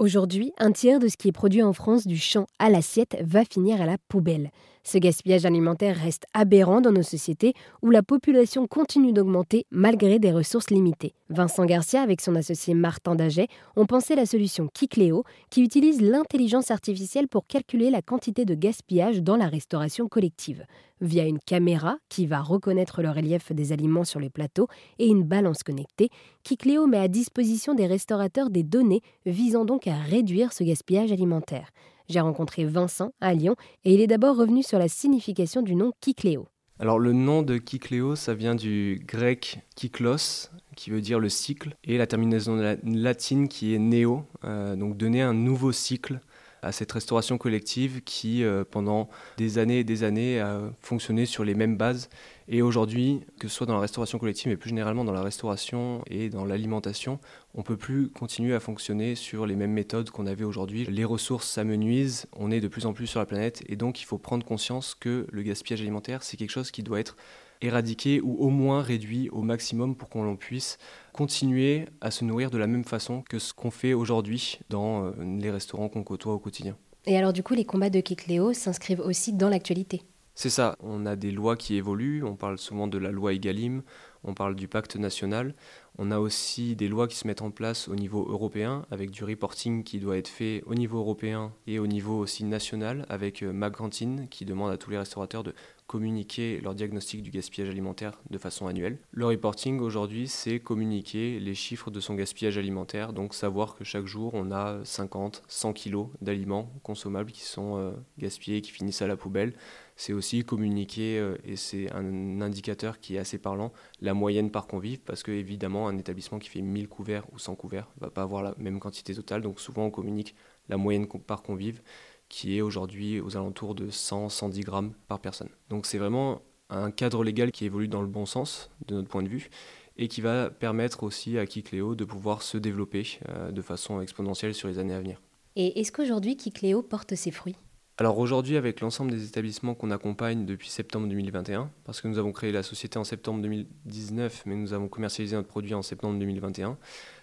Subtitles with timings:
[0.00, 3.44] Aujourd'hui, un tiers de ce qui est produit en France du champ à l'assiette va
[3.44, 4.50] finir à la poubelle.
[4.82, 10.32] Ce gaspillage alimentaire reste aberrant dans nos sociétés où la population continue d'augmenter malgré des
[10.32, 11.14] ressources limitées.
[11.28, 16.70] Vincent Garcia, avec son associé Martin Daget, ont pensé la solution Kikléo, qui utilise l'intelligence
[16.70, 20.64] artificielle pour calculer la quantité de gaspillage dans la restauration collective.
[21.00, 24.68] Via une caméra qui va reconnaître le relief des aliments sur les plateaux
[24.98, 26.08] et une balance connectée,
[26.42, 31.70] Kikléo met à disposition des restaurateurs des données visant donc à réduire ce gaspillage alimentaire.
[32.10, 35.92] J'ai rencontré Vincent à Lyon et il est d'abord revenu sur la signification du nom
[36.00, 36.48] Kikléo.
[36.80, 41.76] Alors le nom de Kikléo, ça vient du grec kiklos, qui veut dire le cycle,
[41.84, 46.20] et la terminaison latine qui est néo, euh, donc donner un nouveau cycle
[46.62, 51.44] à cette restauration collective qui, euh, pendant des années et des années, a fonctionné sur
[51.44, 52.08] les mêmes bases.
[52.48, 56.02] Et aujourd'hui, que ce soit dans la restauration collective, mais plus généralement dans la restauration
[56.10, 57.20] et dans l'alimentation,
[57.54, 60.84] on ne peut plus continuer à fonctionner sur les mêmes méthodes qu'on avait aujourd'hui.
[60.86, 64.04] Les ressources s'amenuisent, on est de plus en plus sur la planète, et donc il
[64.04, 67.16] faut prendre conscience que le gaspillage alimentaire, c'est quelque chose qui doit être
[67.62, 70.78] éradiqué ou au moins réduit au maximum pour qu'on puisse
[71.12, 75.12] continuer à se nourrir de la même façon que ce qu'on fait aujourd'hui dans euh,
[75.38, 76.76] les restaurants qu'on côtoie au quotidien.
[77.06, 80.02] Et alors du coup, les combats de Kikléo s'inscrivent aussi dans l'actualité?
[80.34, 83.82] C'est ça, on a des lois qui évoluent, on parle souvent de la loi Egalim,
[84.24, 85.54] on parle du pacte national,
[85.98, 89.24] on a aussi des lois qui se mettent en place au niveau européen, avec du
[89.24, 93.52] reporting qui doit être fait au niveau européen et au niveau aussi national, avec euh,
[93.52, 95.54] McGrantin qui demande à tous les restaurateurs de
[95.86, 98.98] communiquer leur diagnostic du gaspillage alimentaire de façon annuelle.
[99.10, 104.06] Le reporting aujourd'hui, c'est communiquer les chiffres de son gaspillage alimentaire, donc savoir que chaque
[104.06, 109.08] jour, on a 50, 100 kilos d'aliments consommables qui sont euh, gaspillés, qui finissent à
[109.08, 109.52] la poubelle.
[109.96, 114.66] C'est aussi communiquer, euh, et c'est un indicateur qui est assez parlant, la moyenne par
[114.66, 118.10] convive, parce que évidemment, un établissement qui fait 1000 couverts ou 100 couverts ne va
[118.10, 120.34] pas avoir la même quantité totale, donc souvent on communique
[120.68, 121.82] la moyenne par convive
[122.30, 125.50] qui est aujourd'hui aux alentours de 100-110 grammes par personne.
[125.68, 129.22] Donc c'est vraiment un cadre légal qui évolue dans le bon sens de notre point
[129.22, 129.50] de vue
[129.96, 134.54] et qui va permettre aussi à Kikléo de pouvoir se développer euh, de façon exponentielle
[134.54, 135.20] sur les années à venir.
[135.56, 137.56] Et est-ce qu'aujourd'hui Kikléo porte ses fruits?
[138.00, 142.32] Alors aujourd'hui, avec l'ensemble des établissements qu'on accompagne depuis septembre 2021, parce que nous avons
[142.32, 146.78] créé la société en septembre 2019, mais nous avons commercialisé notre produit en septembre 2021,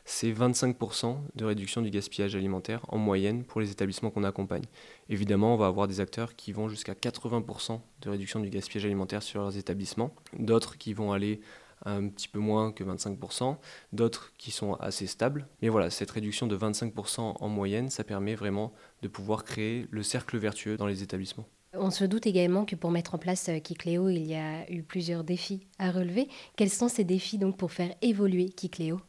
[0.06, 4.66] c'est 25% de réduction du gaspillage alimentaire en moyenne pour les établissements qu'on accompagne.
[5.10, 9.24] Évidemment, on va avoir des acteurs qui vont jusqu'à 80% de réduction du gaspillage alimentaire
[9.24, 11.42] sur leurs établissements, d'autres qui vont aller
[11.86, 13.58] un petit peu moins que 25%,
[13.94, 15.48] d'autres qui sont assez stables.
[15.62, 20.04] Mais voilà, cette réduction de 25% en moyenne, ça permet vraiment de pouvoir créer le
[20.04, 21.48] cercle vertueux dans les établissements.
[21.74, 24.84] On se doute également que pour mettre en place euh, Kikléo, il y a eu
[24.84, 26.28] plusieurs défis à relever.
[26.56, 29.00] Quels sont ces défis donc pour faire évoluer Kikléo?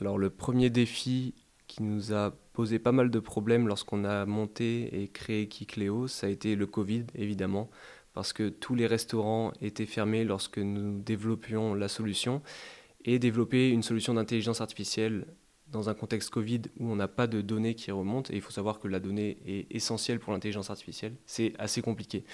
[0.00, 1.34] Alors le premier défi
[1.66, 6.26] qui nous a posé pas mal de problèmes lorsqu'on a monté et créé Kikléo, ça
[6.26, 7.68] a été le Covid évidemment
[8.16, 12.40] parce que tous les restaurants étaient fermés lorsque nous développions la solution.
[13.04, 15.26] Et développer une solution d'intelligence artificielle
[15.72, 18.52] dans un contexte Covid où on n'a pas de données qui remontent, et il faut
[18.52, 22.24] savoir que la donnée est essentielle pour l'intelligence artificielle, c'est assez compliqué.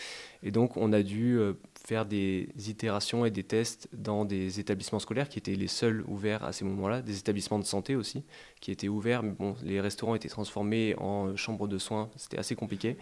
[0.43, 1.55] Et donc on a dû euh,
[1.87, 6.45] faire des itérations et des tests dans des établissements scolaires qui étaient les seuls ouverts
[6.45, 8.23] à ces moments-là, des établissements de santé aussi
[8.61, 12.55] qui étaient ouverts, mais bon, les restaurants étaient transformés en chambres de soins, c'était assez
[12.55, 12.97] compliqué.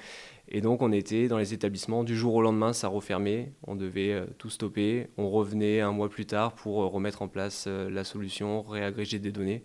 [0.49, 4.13] Et donc on était dans les établissements, du jour au lendemain ça refermait, on devait
[4.13, 8.05] euh, tout stopper, on revenait un mois plus tard pour euh, remettre en place la
[8.05, 9.63] solution, réagréger des données.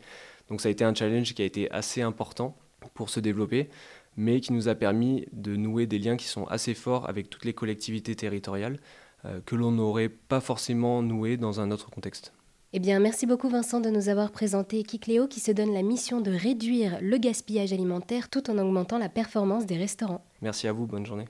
[0.50, 2.56] Donc ça a été un challenge qui a été assez important
[2.94, 3.70] pour se développer,
[4.18, 7.46] mais qui nous a permis de nouer des liens qui sont assez forts avec toutes
[7.46, 8.80] les collectivités territoriales
[9.26, 12.32] euh, que l'on n'aurait pas forcément noué dans un autre contexte.
[12.74, 16.20] Eh bien, merci beaucoup Vincent de nous avoir présenté Kikléo qui se donne la mission
[16.20, 20.26] de réduire le gaspillage alimentaire tout en augmentant la performance des restaurants.
[20.42, 21.26] Merci à vous, bonne journée.